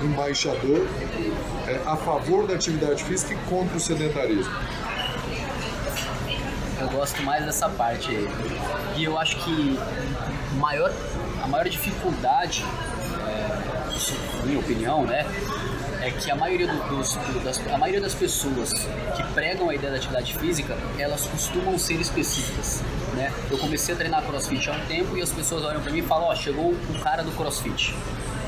embaixador 0.01 0.85
é, 1.67 1.81
a 1.85 1.95
favor 1.95 2.45
da 2.45 2.55
atividade 2.55 3.03
física 3.03 3.33
e 3.33 3.49
contra 3.49 3.77
o 3.77 3.79
sedentarismo? 3.79 4.53
Eu 6.79 6.89
gosto 6.89 7.23
mais 7.23 7.45
dessa 7.45 7.69
parte 7.69 8.09
aí. 8.09 8.27
E 8.97 9.05
eu 9.05 9.17
acho 9.17 9.37
que 9.43 9.79
maior, 10.57 10.91
a 11.43 11.47
maior 11.47 11.67
dificuldade, 11.67 12.63
é, 13.27 14.37
na 14.39 14.45
minha 14.45 14.59
opinião, 14.59 15.05
né, 15.05 15.25
é 16.01 16.09
que 16.09 16.31
a 16.31 16.35
maioria, 16.35 16.67
dos, 16.67 17.15
das, 17.43 17.59
a 17.67 17.77
maioria 17.77 17.99
das 17.99 18.15
pessoas 18.15 18.71
que 18.73 19.23
pregam 19.33 19.69
a 19.69 19.75
ideia 19.75 19.91
da 19.91 19.97
atividade 19.97 20.33
física, 20.35 20.77
elas 20.97 21.27
costumam 21.27 21.77
ser 21.77 21.99
específicas, 21.99 22.81
né? 23.13 23.31
Eu 23.49 23.57
comecei 23.57 23.93
a 23.93 23.97
treinar 23.97 24.21
crossfit 24.23 24.69
há 24.69 24.73
um 24.73 24.85
tempo 24.85 25.15
e 25.17 25.21
as 25.21 25.31
pessoas 25.31 25.63
olham 25.63 25.81
para 25.81 25.91
mim 25.91 25.99
e 25.99 26.01
falam, 26.01 26.27
ó, 26.27 26.31
oh, 26.31 26.35
chegou 26.35 26.71
o 26.71 26.99
cara 27.01 27.23
do 27.23 27.31
crossfit 27.31 27.93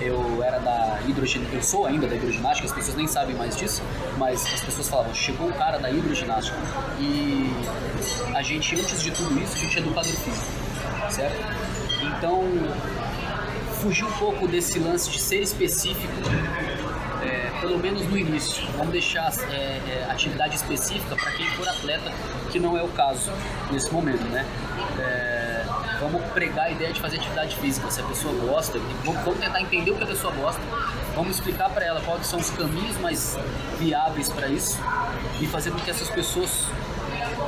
eu 0.01 0.43
era 0.43 0.59
da 0.59 0.99
hidroginástica, 1.07 1.55
eu 1.55 1.63
sou 1.63 1.85
ainda 1.85 2.07
da 2.07 2.15
hidroginástica, 2.15 2.67
as 2.67 2.73
pessoas 2.73 2.97
nem 2.97 3.07
sabem 3.07 3.35
mais 3.35 3.55
disso, 3.55 3.81
mas 4.17 4.45
as 4.53 4.61
pessoas 4.61 4.89
falavam, 4.89 5.13
chegou 5.13 5.47
o 5.47 5.53
cara 5.53 5.77
da 5.77 5.89
hidroginástica 5.89 6.57
e 6.99 7.49
a 8.33 8.41
gente, 8.41 8.75
antes 8.75 9.01
de 9.01 9.11
tudo 9.11 9.41
isso, 9.41 9.55
a 9.55 9.59
gente 9.59 9.77
é 9.77 9.81
educador 9.81 10.11
físico, 10.11 10.51
certo? 11.09 11.84
Então, 12.07 12.43
fugir 13.81 14.05
um 14.05 14.11
pouco 14.13 14.47
desse 14.47 14.79
lance 14.79 15.09
de 15.09 15.21
ser 15.21 15.41
específico, 15.41 16.13
é, 17.21 17.51
pelo 17.61 17.77
menos 17.77 18.03
no 18.07 18.17
início. 18.17 18.65
Vamos 18.77 18.91
deixar 18.91 19.31
é, 19.51 19.53
é, 19.53 20.07
atividade 20.09 20.55
específica 20.55 21.15
para 21.15 21.31
quem 21.31 21.45
for 21.51 21.67
atleta, 21.67 22.11
que 22.51 22.59
não 22.59 22.77
é 22.77 22.83
o 22.83 22.87
caso 22.89 23.31
nesse 23.71 23.91
momento, 23.91 24.23
né? 24.25 24.45
É, 24.99 25.65
vamos 25.99 26.23
pregar 26.31 26.65
a 26.65 26.71
ideia 26.71 26.93
de 26.93 26.99
fazer 26.99 27.17
atividade 27.17 27.55
física. 27.57 27.89
Se 27.89 28.01
a 28.01 28.03
pessoa 28.03 28.33
gosta, 28.33 28.79
vamos, 29.03 29.23
vamos 29.23 29.39
tentar 29.39 29.61
entender 29.61 29.91
o 29.91 29.95
que 29.95 30.03
a 30.03 30.07
pessoa 30.07 30.33
gosta, 30.33 30.61
vamos 31.15 31.35
explicar 31.35 31.69
para 31.69 31.85
ela 31.85 32.01
quais 32.01 32.25
são 32.27 32.39
os 32.39 32.49
caminhos 32.49 32.97
mais 32.97 33.37
viáveis 33.79 34.29
para 34.29 34.47
isso 34.47 34.79
e 35.39 35.47
fazer 35.47 35.71
com 35.71 35.79
que 35.79 35.89
essas 35.89 36.09
pessoas 36.09 36.65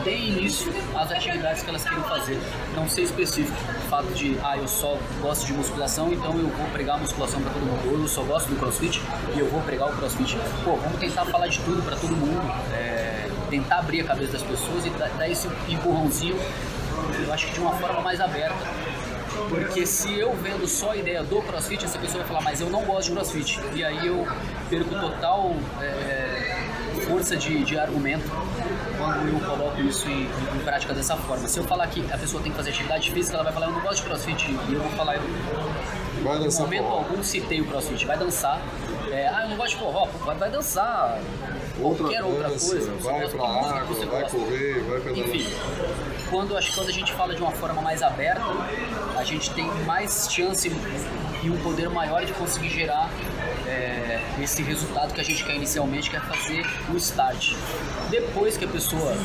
deem 0.04 0.30
início 0.30 0.74
às 0.96 1.12
atividades 1.12 1.64
que 1.64 1.70
elas 1.70 1.84
querem 1.84 2.04
fazer. 2.04 2.40
Não 2.76 2.88
ser 2.88 3.04
específico. 3.04 3.58
O 3.86 3.90
fato 3.90 4.08
de, 4.14 4.38
ah, 4.44 4.58
eu 4.58 4.68
só 4.68 4.98
gosto 5.22 5.46
de 5.46 5.54
musculação, 5.54 6.12
então 6.12 6.38
eu 6.38 6.48
vou 6.48 6.68
pregar 6.72 7.00
musculação 7.00 7.42
para 7.42 7.52
todo 7.52 7.64
mundo. 7.64 7.92
Ou 7.92 8.02
eu 8.02 8.08
só 8.08 8.24
gosto 8.24 8.48
do 8.50 8.56
crossfit 8.58 9.02
e 9.36 9.40
eu 9.40 9.50
vou 9.50 9.62
pregar 9.62 9.90
o 9.90 9.96
crossfit. 9.96 10.38
Pô, 10.64 10.76
vamos 10.76 11.00
tentar 11.00 11.26
falar 11.26 11.48
de 11.48 11.60
tudo 11.60 11.82
para 11.84 11.96
todo 11.96 12.16
mundo. 12.16 12.42
É, 12.74 13.30
tentar 13.50 13.80
abrir 13.80 14.02
a 14.02 14.04
cabeça 14.04 14.34
das 14.34 14.44
pessoas 14.44 14.86
e 14.86 14.90
dar 14.90 15.30
esse 15.30 15.48
empurrãozinho, 15.70 16.38
eu 17.26 17.34
acho 17.34 17.48
que 17.48 17.54
de 17.54 17.60
uma 17.60 17.74
forma 17.74 18.02
mais 18.02 18.20
aberta. 18.20 18.56
Porque 19.50 19.86
se 19.86 20.18
eu 20.18 20.34
vendo 20.34 20.68
só 20.68 20.92
a 20.92 20.98
ideia 20.98 21.24
do 21.24 21.42
crossfit, 21.42 21.86
essa 21.86 22.00
pessoa 22.00 22.24
vai 22.24 22.28
falar, 22.28 22.42
mas 22.42 22.60
eu 22.60 22.70
não 22.70 22.84
gosto 22.84 23.10
de 23.10 23.14
crossfit. 23.14 23.60
E 23.74 23.84
aí 23.84 24.08
eu 24.08 24.28
perco 24.70 24.90
total 25.00 25.56
é, 25.80 26.37
força 27.08 27.36
de, 27.36 27.64
de 27.64 27.80
argumento 27.80 28.30
quando 28.98 29.30
eu 29.30 29.40
coloco 29.40 29.82
isso 29.82 30.08
em, 30.10 30.24
em, 30.24 30.60
prática 30.64 30.94
dessa 30.94 31.16
forma. 31.16 31.48
Se 31.48 31.60
eu 31.60 31.64
falar 31.64 31.88
que 31.88 32.02
a 32.12 32.18
pessoa 32.18 32.42
tem 32.44 32.52
que 32.52 32.58
fazer 32.58 32.72
atividade 32.72 33.12
física, 33.12 33.36
ela 33.36 33.44
vai 33.44 33.54
falar, 33.54 33.68
eu 33.68 33.74
não 33.74 33.82
gosto 33.82 33.98
de 33.98 34.04
crossfit. 34.04 34.52
E 34.52 34.74
eu 34.74 34.82
vou 34.82 34.92
falar, 34.92 35.16
eu, 35.16 35.22
vai 36.24 36.40
dançar 36.40 36.66
momento 36.66 36.84
forró. 36.84 36.98
algum 36.98 37.24
citei 37.24 37.62
o 37.62 37.66
crossfit, 37.66 38.06
vai 38.06 38.18
dançar. 38.18 38.62
É, 39.12 39.28
ah, 39.28 39.44
eu 39.44 39.50
não 39.50 39.58
gosto 39.58 39.72
de 39.72 39.78
forró, 39.78 40.08
vai, 40.26 40.36
vai 40.36 40.50
dançar. 40.50 41.20
Outra 41.82 42.04
qualquer 42.04 42.24
outra 42.24 42.50
dança, 42.50 42.70
coisa. 42.70 42.92
vai 43.00 43.28
pra 43.30 43.48
água, 43.48 44.06
vai 44.06 44.30
correr, 44.30 44.84
vai 44.84 45.00
pedalar. 45.00 45.30
Enfim, 45.30 45.56
quando, 46.30 46.58
acho 46.58 46.70
que 46.70 46.76
quando 46.76 46.90
a 46.90 46.94
gente 46.94 47.14
fala 47.14 47.34
de 47.36 47.42
uma 47.42 47.52
forma 47.52 47.82
mais 47.82 48.02
aberta, 48.02 48.44
a 49.18 49.24
gente 49.24 49.54
tem 49.54 49.66
mais 49.86 50.28
chance 50.32 50.72
e 51.44 51.50
um 51.50 51.58
poder 51.62 51.90
maior 51.90 52.26
de 52.26 52.34
conseguir 52.34 52.70
gerar 52.70 53.10
é, 53.68 54.20
esse 54.42 54.62
resultado 54.64 55.14
que 55.14 55.22
a 55.22 55.24
gente 55.24 55.44
quer 55.44 55.56
inicialmente, 55.56 56.10
que 56.10 56.16
é 56.16 56.20
fazer 56.20 56.66
o 56.92 56.98
start. 56.98 57.54
Depois 58.10 58.58
que 58.58 58.66
a 58.66 58.68
pessoa 58.68 59.16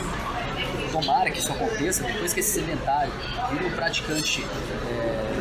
tomara 0.90 1.30
que 1.30 1.38
isso 1.38 1.52
aconteça, 1.52 2.04
depois 2.04 2.32
que 2.32 2.40
esse 2.40 2.61
sedentário 2.61 3.12
vira 3.50 3.66
um 3.66 3.71
praticante 3.71 4.44
é, 4.87 5.31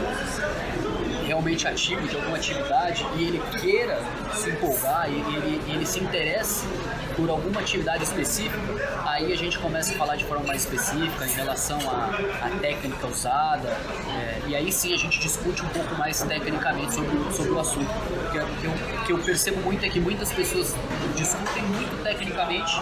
realmente 1.31 1.65
ativo 1.65 2.05
de 2.05 2.15
alguma 2.17 2.35
atividade 2.35 3.05
e 3.15 3.23
ele 3.23 3.41
queira 3.61 3.97
se 4.33 4.49
empolgar 4.49 5.09
e 5.09 5.15
ele, 5.15 5.61
ele 5.71 5.85
se 5.85 6.01
interesse 6.01 6.67
por 7.15 7.29
alguma 7.29 7.61
atividade 7.61 8.03
específica, 8.03 8.59
aí 9.05 9.31
a 9.31 9.37
gente 9.37 9.57
começa 9.59 9.93
a 9.93 9.97
falar 9.97 10.17
de 10.17 10.25
forma 10.25 10.45
mais 10.45 10.63
específica 10.63 11.25
em 11.25 11.31
relação 11.31 11.79
à, 11.79 12.49
técnica 12.59 13.07
usada, 13.07 13.69
é, 13.69 14.41
e 14.47 14.55
aí 14.55 14.71
sim 14.71 14.93
a 14.93 14.97
gente 14.97 15.19
discute 15.19 15.63
um 15.63 15.69
pouco 15.69 15.95
mais 15.95 16.21
tecnicamente 16.21 16.95
sobre, 16.95 17.33
sobre 17.33 17.51
o 17.51 17.59
assunto. 17.59 17.89
O 17.89 18.99
que 18.99 19.05
que 19.05 19.13
eu 19.13 19.19
percebo 19.19 19.61
muito 19.61 19.85
é 19.85 19.89
que 19.89 19.99
muitas 19.99 20.31
pessoas 20.33 20.75
discutem 21.15 21.63
muito 21.63 22.03
tecnicamente 22.03 22.81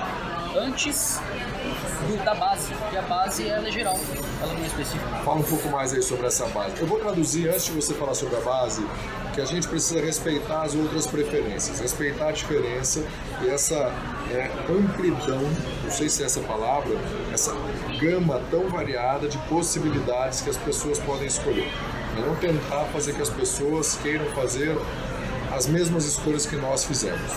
antes 0.56 1.20
do, 2.08 2.24
da 2.24 2.34
base, 2.34 2.74
e 2.92 2.98
a 2.98 3.02
base 3.04 3.48
ela 3.48 3.68
é 3.68 3.72
geral, 3.72 4.00
ela 4.42 4.54
não 4.54 4.64
é 4.64 4.68
específica. 4.68 5.06
Fala 5.24 5.40
um 5.40 5.44
pouco 5.44 5.70
mais 5.70 5.94
aí 5.94 6.02
sobre 6.02 6.28
essa 6.28 6.48
base. 6.48 6.80
Eu 6.80 6.88
vou 6.88 7.00
traduzir 7.00 7.50
antes 7.50 7.66
de 7.66 7.72
você 7.72 7.94
falar 7.94 8.14
sobre 8.14 8.36
a 8.38 8.42
base, 8.42 8.86
que 9.34 9.42
a 9.42 9.46
gente 9.46 9.68
precisa 9.68 10.02
respeitar 10.02 10.64
as 10.64 10.76
outras 10.76 11.08
preferências, 11.08 11.80
respeitar 11.80 12.30
a 12.30 12.32
diferença 12.32 13.04
e 13.42 13.50
essa 13.50 13.76
é, 14.32 14.52
amplidão, 14.70 15.42
não 15.84 15.92
sei 15.92 16.10
se 16.10 16.24
é 16.24 16.26
essa 16.26 16.42
palavra, 16.42 16.96
essa 17.34 17.54
gama 18.00 18.42
tão 18.50 18.68
variada 18.70 19.28
de 19.28 19.38
possibilidades 19.50 20.42
que 20.42 20.50
as 20.50 20.58
pessoas 20.58 21.00
podem 21.00 21.28
escolher. 21.28 21.72
Não 22.18 22.36
tentar 22.36 22.86
fazer 22.86 23.14
que 23.14 23.22
as 23.22 23.30
pessoas 23.30 23.98
queiram 24.02 24.26
fazer 24.32 24.76
as 25.56 25.68
mesmas 25.68 26.06
escolhas 26.06 26.46
que 26.46 26.56
nós 26.56 26.84
fizemos. 26.84 27.32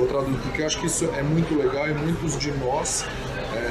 Vou 0.00 0.08
traduzir 0.08 0.38
porque 0.40 0.62
acho 0.62 0.80
que 0.80 0.86
isso 0.86 1.04
é 1.14 1.22
muito 1.22 1.54
legal 1.54 1.86
e 1.86 1.92
muitos 1.92 2.38
de 2.38 2.50
nós 2.52 3.04
é, 3.52 3.70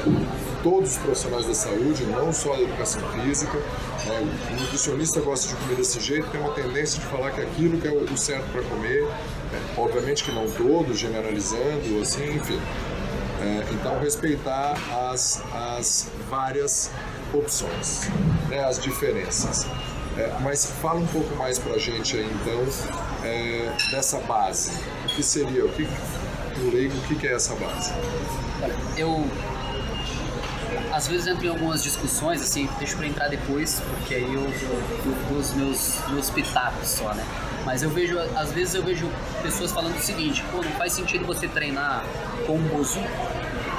todos 0.62 0.92
os 0.92 0.98
profissionais 0.98 1.44
da 1.44 1.54
saúde, 1.54 2.04
não 2.04 2.32
só 2.32 2.54
a 2.54 2.60
educação 2.60 3.02
física. 3.10 3.58
É, 4.06 4.52
o 4.52 4.60
nutricionista 4.60 5.20
gosta 5.20 5.48
de 5.48 5.56
comer 5.56 5.74
desse 5.74 5.98
jeito, 5.98 6.30
tem 6.30 6.40
uma 6.40 6.52
tendência 6.52 7.00
de 7.00 7.06
falar 7.06 7.32
que 7.32 7.40
aquilo 7.40 7.78
que 7.78 7.88
é 7.88 7.90
o 7.90 8.16
certo 8.16 8.48
para 8.52 8.62
comer, 8.62 9.02
é, 9.02 9.80
obviamente 9.80 10.22
que 10.22 10.30
não 10.30 10.48
todos, 10.48 11.00
generalizando, 11.00 12.00
assim, 12.00 12.36
enfim. 12.36 12.60
É, 13.42 13.64
então, 13.72 13.98
respeitar 13.98 14.78
as, 15.10 15.42
as 15.52 16.12
várias 16.28 16.92
opções, 17.34 18.08
né, 18.48 18.62
as 18.64 18.78
diferenças. 18.78 19.66
É, 20.16 20.36
mas 20.42 20.66
fala 20.66 21.00
um 21.00 21.06
pouco 21.06 21.34
mais 21.36 21.58
para 21.58 21.74
a 21.74 21.78
gente 21.78 22.16
aí, 22.16 22.30
então, 22.42 22.66
é, 23.24 23.72
dessa 23.90 24.18
base. 24.20 24.72
O 25.04 25.08
que 25.08 25.22
seria, 25.22 25.64
o 25.64 25.68
que, 25.70 25.88
o 26.62 26.70
leigo, 26.70 26.96
o 26.96 27.00
que 27.02 27.26
é 27.26 27.34
essa 27.34 27.54
base? 27.54 27.92
Eu 28.96 29.26
às 30.92 31.06
vezes 31.06 31.26
entro 31.26 31.46
em 31.46 31.48
algumas 31.48 31.82
discussões, 31.82 32.42
assim, 32.42 32.68
deixo 32.78 32.96
para 32.96 33.06
entrar 33.06 33.28
depois, 33.28 33.80
porque 33.80 34.14
aí 34.14 34.34
eu, 34.34 34.42
dou 35.28 35.38
os 35.38 35.52
meus, 35.52 35.98
meus 36.08 36.30
pitacos 36.30 36.88
só, 36.88 37.14
né? 37.14 37.24
Mas 37.64 37.82
eu 37.82 37.90
vejo, 37.90 38.18
às 38.18 38.52
vezes 38.52 38.74
eu 38.74 38.82
vejo 38.82 39.08
pessoas 39.42 39.70
falando 39.70 39.96
o 39.96 40.00
seguinte, 40.00 40.42
pô, 40.50 40.62
não 40.62 40.72
faz 40.72 40.92
sentido 40.92 41.24
você 41.24 41.46
treinar 41.46 42.04
com 42.46 42.56
um 42.56 42.62
bozu 42.68 43.00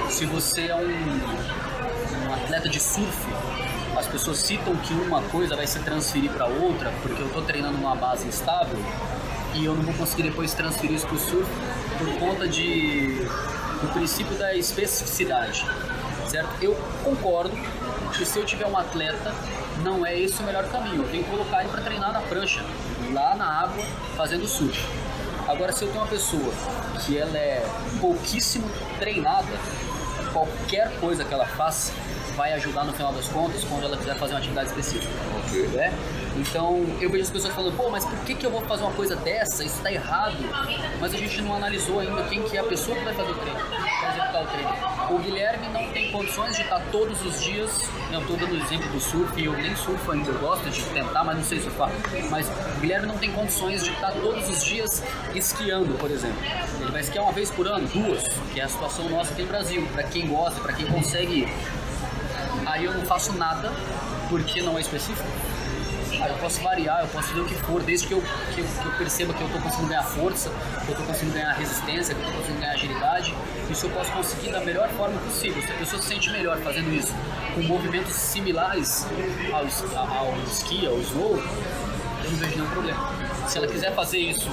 se 0.10 0.26
você 0.26 0.68
é 0.68 0.76
um, 0.76 2.30
um 2.30 2.34
atleta 2.34 2.70
de 2.70 2.80
surf. 2.80 3.18
As 3.98 4.08
pessoas 4.08 4.38
citam 4.38 4.76
que 4.78 4.94
uma 4.94 5.22
coisa 5.24 5.56
vai 5.56 5.68
se 5.68 5.80
transferir 5.80 6.32
para 6.32 6.46
outra, 6.46 6.94
porque 7.02 7.22
eu 7.22 7.28
estou 7.28 7.42
treinando 7.42 7.78
numa 7.78 7.96
base 7.96 8.28
estável 8.28 8.80
e 9.54 9.66
eu 9.66 9.76
não 9.76 9.84
vou 9.84 9.94
conseguir 9.94 10.24
depois 10.24 10.54
transferir 10.54 10.96
isso 10.96 11.08
para 11.08 11.16
o 11.16 11.20
surf 11.20 11.50
por 11.98 12.20
conta 12.20 12.48
de, 12.48 13.26
do 13.82 13.94
princípio 13.94 14.36
da 14.38 14.56
especificidade 14.56 15.66
certo? 16.32 16.50
Eu 16.62 16.74
concordo 17.04 17.52
que 18.16 18.26
se 18.26 18.40
eu 18.40 18.46
tiver 18.46 18.66
um 18.66 18.78
atleta, 18.78 19.34
não 19.84 20.06
é 20.06 20.18
esse 20.18 20.42
o 20.42 20.46
melhor 20.46 20.66
caminho. 20.70 21.04
Eu 21.04 21.10
tenho 21.10 21.24
que 21.24 21.30
colocar 21.30 21.62
ele 21.62 21.70
para 21.70 21.82
treinar 21.82 22.14
na 22.14 22.22
prancha, 22.22 22.64
lá 23.12 23.36
na 23.36 23.46
água, 23.46 23.84
fazendo 24.16 24.48
surf. 24.48 24.80
Agora, 25.48 25.74
se 25.74 25.84
eu 25.84 25.90
tenho 25.90 26.02
uma 26.02 26.10
pessoa 26.10 26.54
que 27.06 27.18
ela 27.18 27.38
é 27.38 27.68
pouquíssimo 28.00 28.70
treinada, 28.98 29.50
qualquer 30.32 30.90
coisa 31.00 31.26
que 31.26 31.34
ela 31.34 31.46
faça 31.46 31.92
vai 32.42 32.54
ajudar 32.54 32.86
no 32.86 32.92
final 32.92 33.14
das 33.14 33.28
contas 33.28 33.64
quando 33.66 33.84
ela 33.84 33.96
quiser 33.96 34.16
fazer 34.16 34.34
uma 34.34 34.40
atividade 34.40 34.70
específica. 34.70 35.14
Ok. 35.46 35.68
Né? 35.68 35.94
Então 36.38 36.84
eu 37.00 37.08
vejo 37.08 37.24
as 37.24 37.30
pessoas 37.30 37.54
falando, 37.54 37.78
pô, 37.78 37.88
mas 37.88 38.04
por 38.04 38.18
que, 38.26 38.34
que 38.34 38.44
eu 38.44 38.50
vou 38.50 38.62
fazer 38.62 38.82
uma 38.82 38.94
coisa 38.94 39.16
dessa? 39.16 39.64
Isso 39.64 39.76
está 39.76 39.92
errado. 39.92 40.38
Mas 41.00 41.14
a 41.14 41.18
gente 41.18 41.40
não 41.44 41.56
analisou 41.56 42.00
ainda 42.00 42.24
quem 42.24 42.42
que 42.42 42.58
é 42.58 42.62
a 42.62 42.64
pessoa 42.64 42.98
que 42.98 43.04
vai 43.04 43.14
fazer 43.14 43.32
o 43.32 43.36
treino, 43.36 43.60
vai 43.60 44.10
executar 44.10 44.44
o 44.44 44.48
treino. 44.48 45.16
O 45.16 45.20
Guilherme 45.20 45.68
não 45.68 45.92
tem 45.92 46.12
condições 46.12 46.56
de 46.56 46.64
estar 46.64 46.80
todos 46.92 47.24
os 47.24 47.44
dias, 47.44 47.82
eu 48.12 48.22
estou 48.22 48.38
dando 48.38 48.54
o 48.54 48.58
exemplo 48.58 48.90
do 48.90 49.00
surf, 49.00 49.40
e 49.40 49.46
eu 49.46 49.54
nem 49.54 49.76
surfo 49.76 50.12
ainda, 50.12 50.32
eu 50.32 50.40
gosto 50.40 50.68
de 50.70 50.82
tentar, 50.86 51.24
mas 51.24 51.38
não 51.38 51.44
sei 51.44 51.60
surfar. 51.60 51.92
Mas 52.32 52.48
o 52.48 52.80
Guilherme 52.80 53.06
não 53.06 53.18
tem 53.20 53.32
condições 53.32 53.84
de 53.84 53.92
estar 53.92 54.12
todos 54.14 54.50
os 54.50 54.64
dias 54.64 55.04
esquiando, 55.36 55.94
por 56.00 56.10
exemplo. 56.10 56.40
Ele 56.80 56.92
vai 56.92 57.02
esquiar 57.02 57.24
uma 57.24 57.34
vez 57.34 57.52
por 57.52 57.68
ano, 57.68 57.88
duas, 57.88 58.24
que 58.52 58.60
é 58.60 58.64
a 58.64 58.70
situação 58.70 59.10
nossa 59.10 59.32
aqui 59.32 59.44
no 59.44 59.50
Brasil. 59.50 59.88
Para 59.92 60.04
quem 60.04 60.28
gosta, 60.28 60.60
para 60.62 60.74
quem 60.74 60.88
consegue 60.88 61.42
ir. 61.42 61.54
Aí 62.72 62.86
eu 62.86 62.94
não 62.94 63.06
faço 63.06 63.34
nada 63.34 63.70
porque 64.30 64.62
não 64.62 64.78
é 64.78 64.82
específico. 64.82 65.28
Aí 66.22 66.32
eu 66.32 66.38
posso 66.38 66.62
variar, 66.62 67.02
eu 67.02 67.08
posso 67.10 67.28
fazer 67.28 67.42
o 67.42 67.46
que 67.46 67.56
for, 67.56 67.84
desde 67.84 68.08
que 68.08 68.14
eu, 68.14 68.22
que 68.56 68.62
eu, 68.62 68.66
que 68.66 68.86
eu 68.86 68.92
perceba 68.94 69.34
que 69.34 69.42
eu 69.42 69.48
estou 69.48 69.62
conseguindo 69.62 69.90
ganhar 69.90 70.04
força, 70.04 70.50
que 70.50 70.88
eu 70.88 70.92
estou 70.92 71.06
conseguindo 71.06 71.34
ganhar 71.34 71.52
resistência, 71.52 72.16
que 72.16 72.22
eu 72.22 72.28
estou 72.28 72.40
conseguindo 72.40 72.62
ganhar 72.62 72.74
agilidade. 72.74 73.36
Isso 73.70 73.88
eu 73.88 73.90
posso 73.90 74.10
conseguir 74.14 74.52
da 74.54 74.62
melhor 74.62 74.88
forma 74.92 75.20
possível. 75.20 75.62
Se 75.62 75.70
a 75.70 75.76
pessoa 75.76 76.02
se 76.02 76.08
sente 76.08 76.30
melhor 76.30 76.60
fazendo 76.60 76.94
isso, 76.94 77.14
com 77.56 77.62
movimentos 77.64 78.14
similares 78.14 79.06
ao, 79.52 80.08
ao 80.08 80.38
esqui, 80.48 80.88
ao 80.88 80.98
snow, 81.02 81.38
eu 82.24 82.32
não 82.32 82.38
vejo 82.38 82.56
nenhum 82.56 82.70
problema. 82.70 83.14
Se 83.50 83.58
ela 83.58 83.68
quiser 83.68 83.94
fazer 83.94 84.20
isso 84.20 84.50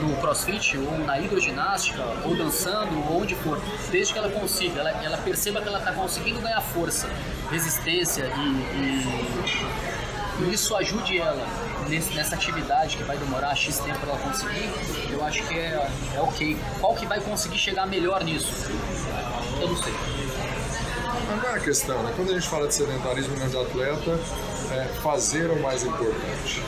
no 0.00 0.16
crossfit, 0.16 0.76
ou 0.78 0.98
na 0.98 1.18
hidroginástica, 1.18 2.02
ou 2.24 2.36
dançando, 2.36 2.96
ou 3.08 3.20
onde 3.20 3.34
for, 3.36 3.60
desde 3.90 4.12
que 4.12 4.18
ela 4.18 4.30
consiga, 4.30 4.80
ela, 4.80 4.90
ela 4.90 5.18
perceba 5.18 5.60
que 5.60 5.68
ela 5.68 5.78
está 5.78 5.92
conseguindo 5.92 6.40
ganhar 6.40 6.60
força, 6.60 7.08
resistência 7.50 8.24
e, 8.24 8.40
e 10.46 10.52
isso 10.52 10.74
ajude 10.74 11.18
ela 11.18 11.46
nesse, 11.88 12.14
nessa 12.14 12.34
atividade 12.34 12.96
que 12.96 13.02
vai 13.02 13.16
demorar 13.16 13.54
X 13.54 13.78
tempo 13.78 13.98
para 13.98 14.10
ela 14.10 14.18
conseguir, 14.18 14.70
eu 15.10 15.24
acho 15.24 15.42
que 15.46 15.58
é, 15.58 15.90
é 16.14 16.20
ok. 16.20 16.56
Qual 16.80 16.94
que 16.94 17.06
vai 17.06 17.20
conseguir 17.20 17.58
chegar 17.58 17.86
melhor 17.86 18.24
nisso? 18.24 18.70
Eu 19.60 19.68
não 19.68 19.76
sei. 19.76 19.92
Mas 21.28 21.42
não 21.42 21.50
é 21.50 21.54
a 21.54 21.60
questão, 21.60 22.02
né? 22.02 22.12
Quando 22.16 22.30
a 22.30 22.34
gente 22.34 22.48
fala 22.48 22.66
de 22.66 22.74
sedentarismo 22.74 23.36
de 23.36 23.56
atleta, 23.56 24.18
é 24.72 24.84
fazer 25.02 25.50
o 25.50 25.60
mais 25.60 25.84
importante. 25.84 26.62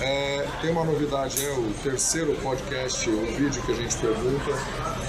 É, 0.00 0.46
tem 0.60 0.70
uma 0.70 0.84
novidade, 0.84 1.44
é 1.44 1.52
o 1.52 1.72
terceiro 1.82 2.34
podcast, 2.42 3.08
o 3.08 3.26
vídeo 3.36 3.62
que 3.62 3.72
a 3.72 3.74
gente 3.74 3.96
pergunta 3.96 4.50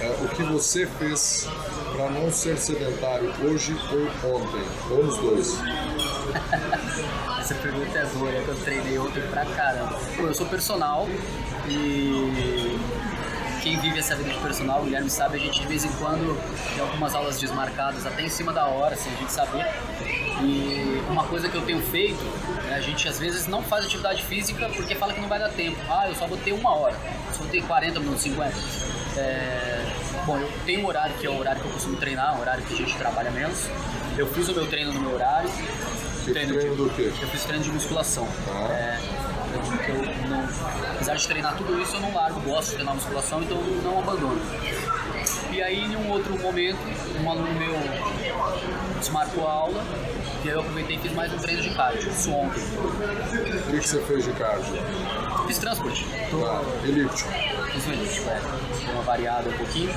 é, 0.01 0.24
o 0.24 0.30
que 0.30 0.44
você 0.44 0.86
fez 0.86 1.48
para 1.96 2.10
não 2.10 2.32
ser 2.32 2.58
sedentário 2.58 3.34
hoje 3.44 3.75
ou 3.92 4.36
ontem, 4.36 4.62
ou 4.92 5.04
nos 5.04 5.18
dois. 5.18 5.58
Essa 7.39 7.56
pergunta 7.56 7.98
é 7.98 8.06
boa, 8.06 8.32
né? 8.32 8.42
Que 8.44 8.48
eu 8.50 8.56
treinei 8.56 8.98
ontem 8.98 9.22
pra 9.30 9.46
caramba. 9.46 10.00
Eu 10.18 10.34
sou 10.34 10.48
personal 10.48 11.08
e 11.68 12.80
quem 13.62 13.80
vive 13.80 13.98
essa 13.98 14.15
vida 14.15 14.30
de 14.30 14.39
personal, 14.39 14.82
o 14.82 14.84
Guilherme 14.84 15.10
sabe, 15.10 15.38
a 15.38 15.39
gente 15.39 15.60
de 15.60 15.68
vez 15.68 15.84
em 15.84 15.92
quando 15.94 16.39
tem 16.74 16.80
algumas 16.80 17.15
aulas 17.15 17.39
desmarcadas 17.39 18.06
até 18.06 18.24
em 18.24 18.30
cima 18.30 18.54
da 18.54 18.65
hora, 18.65 18.96
sem 18.96 19.12
a 19.12 19.15
gente 19.15 19.32
saber. 19.32 19.65
E 20.42 21.01
uma 21.10 21.24
coisa 21.25 21.48
que 21.48 21.56
eu 21.56 21.62
tenho 21.62 21.82
feito, 21.82 22.24
né, 22.63 22.75
a 22.75 22.82
gente 22.82 23.08
às 23.08 23.18
vezes 23.18 23.48
não 23.48 23.63
faz 23.63 23.86
atividade 23.86 24.24
física 24.24 24.70
porque 24.75 24.96
fala 24.96 25.13
que 25.13 25.22
não 25.22 25.30
vai 25.30 25.39
dar 25.39 25.50
tempo. 25.50 25.77
Ah, 25.89 26.08
eu 26.08 26.15
só 26.15 26.27
vou 26.27 26.38
ter 26.38 26.51
uma 26.51 26.75
hora, 26.75 26.96
só 27.32 27.39
vou 27.39 27.48
ter 27.48 27.62
40 27.63 28.00
minutos, 28.00 28.22
50. 28.24 28.54
É... 29.18 29.86
Bom, 30.25 30.38
eu 30.38 30.51
tenho 30.65 30.82
um 30.82 30.88
horário 30.88 31.15
que 31.15 31.25
é 31.25 31.30
o 31.30 31.38
horário 31.38 31.62
que 31.62 31.68
eu 31.68 31.72
costumo 31.74 31.96
treinar, 31.98 32.36
um 32.38 32.42
horário 32.42 32.63
que 32.63 32.74
a 32.74 32.77
gente 32.77 32.98
trabalha 32.98 33.32
menos. 33.32 33.70
Eu 34.18 34.27
fiz 34.27 34.48
o 34.50 34.54
meu 34.54 34.68
treino 34.68 34.92
no 34.92 35.00
meu 35.00 35.13
horário. 35.13 35.50
treino, 36.25 36.54
treino 36.54 36.75
de... 36.75 36.84
do 36.84 36.89
quê? 36.89 37.13
Eu 37.22 37.27
fiz 37.27 37.44
treino 37.44 37.63
de 37.63 37.72
musculação. 37.72 38.27
Ah. 38.50 38.72
É 38.72 39.25
não, 40.30 40.44
apesar 40.96 41.15
de 41.15 41.27
treinar 41.27 41.56
tudo 41.56 41.80
isso, 41.82 41.96
eu 41.96 42.01
não 42.01 42.13
largo, 42.13 42.39
gosto 42.42 42.70
de 42.70 42.75
treinar 42.75 42.96
musculação, 42.96 43.42
então 43.42 43.58
eu 43.58 43.82
não 43.84 44.00
abandono. 44.00 44.39
E 45.51 45.62
aí, 45.62 45.80
em 45.80 45.96
um 45.96 46.10
outro 46.10 46.38
momento, 46.39 46.77
um 47.24 47.32
aluno 47.32 47.54
meu 47.54 47.74
desmarcou 49.00 49.48
a 49.48 49.51
aula 49.51 49.84
e 50.44 50.48
eu 50.48 50.60
aproveitei 50.60 50.96
e 50.96 51.00
fiz 51.00 51.12
mais 51.13 51.34
um 51.34 51.38
treino 51.38 51.62
de 51.62 51.70
cardio, 51.72 52.10
isso 52.10 52.32
ontem. 52.32 52.62
O 52.62 53.72
que, 53.72 53.80
que 53.80 53.88
você 53.88 54.01
fez 54.01 54.24
de 54.24 54.32
cardio? 54.34 54.75
Fiz 55.48 55.58
transporte. 55.58 56.06
Ah, 56.34 56.62
elíptico. 56.88 57.30
Fiz 57.72 57.88
um 57.88 57.94
elíptico, 57.94 58.30
é. 58.30 58.42
Deu 58.86 58.94
uma 58.94 59.04
variada 59.04 59.50
um 59.50 59.58
pouquinho. 59.58 59.94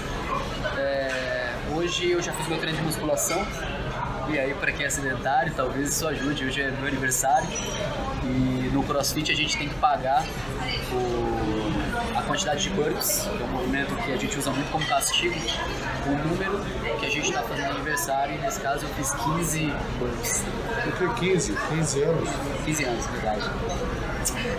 É, 0.76 1.52
hoje 1.75 2.11
eu 2.11 2.23
já 2.23 2.33
fiz 2.33 2.49
meu 2.49 2.59
treino 2.59 2.78
de 2.78 2.85
musculação. 2.85 3.47
E 4.30 4.38
aí, 4.38 4.52
para 4.54 4.73
quem 4.73 4.85
é 4.85 4.90
sedentário, 4.90 5.52
talvez 5.54 5.90
isso 5.90 6.07
ajude. 6.07 6.45
Hoje 6.45 6.61
é 6.61 6.71
meu 6.71 6.87
aniversário 6.87 7.49
e 8.25 8.71
no 8.73 8.83
CrossFit 8.83 9.33
a 9.33 9.35
gente 9.35 9.57
tem 9.57 9.68
que 9.68 9.75
pagar 9.76 10.25
o, 10.92 11.38
quantidade 12.38 12.62
de 12.62 12.71
burpees, 12.71 13.28
que 13.37 13.42
é 13.42 13.47
um 13.47 13.49
movimento 13.49 13.95
que 13.97 14.12
a 14.12 14.16
gente 14.16 14.38
usa 14.38 14.52
muito 14.52 14.71
como 14.71 14.87
castigo, 14.87 15.35
o 16.07 16.28
número 16.28 16.61
que 17.00 17.07
a 17.07 17.11
gente 17.11 17.28
está 17.28 17.42
fazendo 17.42 17.71
aniversário, 17.71 18.37
e 18.37 18.38
nesse 18.38 18.61
caso 18.61 18.87
eu 18.87 18.88
fiz 18.90 19.11
15 19.11 19.73
burpees. 19.99 20.45
Por 20.85 21.14
que 21.14 21.33
15? 21.33 21.52
15 21.52 22.02
anos? 22.02 22.28
15 22.64 22.85
anos, 22.85 23.07
verdade. 23.07 23.50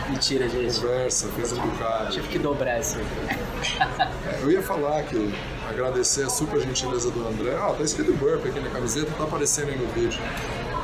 Mentira, 0.10 0.50
gente. 0.50 0.76
Conversa, 0.76 1.28
fez 1.30 1.54
um 1.54 1.62
bocado. 1.62 2.12
Tive 2.12 2.28
que 2.28 2.40
dobrar 2.40 2.80
isso 2.80 2.98
Eu 4.42 4.52
ia 4.52 4.62
falar 4.62 5.04
que 5.04 5.34
agradecer 5.70 6.24
a 6.24 6.30
super 6.30 6.60
gentileza 6.60 7.10
do 7.12 7.26
André. 7.28 7.56
Ah, 7.56 7.74
tá 7.78 7.84
escrito 7.84 8.12
burp 8.14 8.46
aqui 8.46 8.60
na 8.60 8.70
camiseta, 8.70 9.12
tá 9.18 9.24
aparecendo 9.24 9.70
aí 9.70 9.78
no 9.78 9.88
vídeo. 9.94 10.20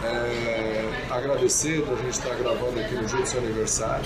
É, 0.03 1.07
agradecer 1.09 1.81
da 1.81 1.95
gente 1.95 2.11
estar 2.11 2.35
gravando 2.35 2.79
aqui 2.79 2.95
no 2.95 3.05
dia 3.05 3.19
do 3.19 3.25
seu 3.25 3.39
aniversário. 3.39 4.05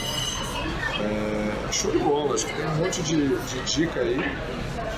É, 0.99 1.48
show 1.71 1.91
de 1.91 1.99
bola, 1.99 2.35
acho 2.35 2.45
que 2.45 2.53
tem 2.53 2.65
um 2.65 2.75
monte 2.75 3.01
de, 3.03 3.35
de 3.37 3.61
dica 3.61 3.99
aí. 3.99 4.17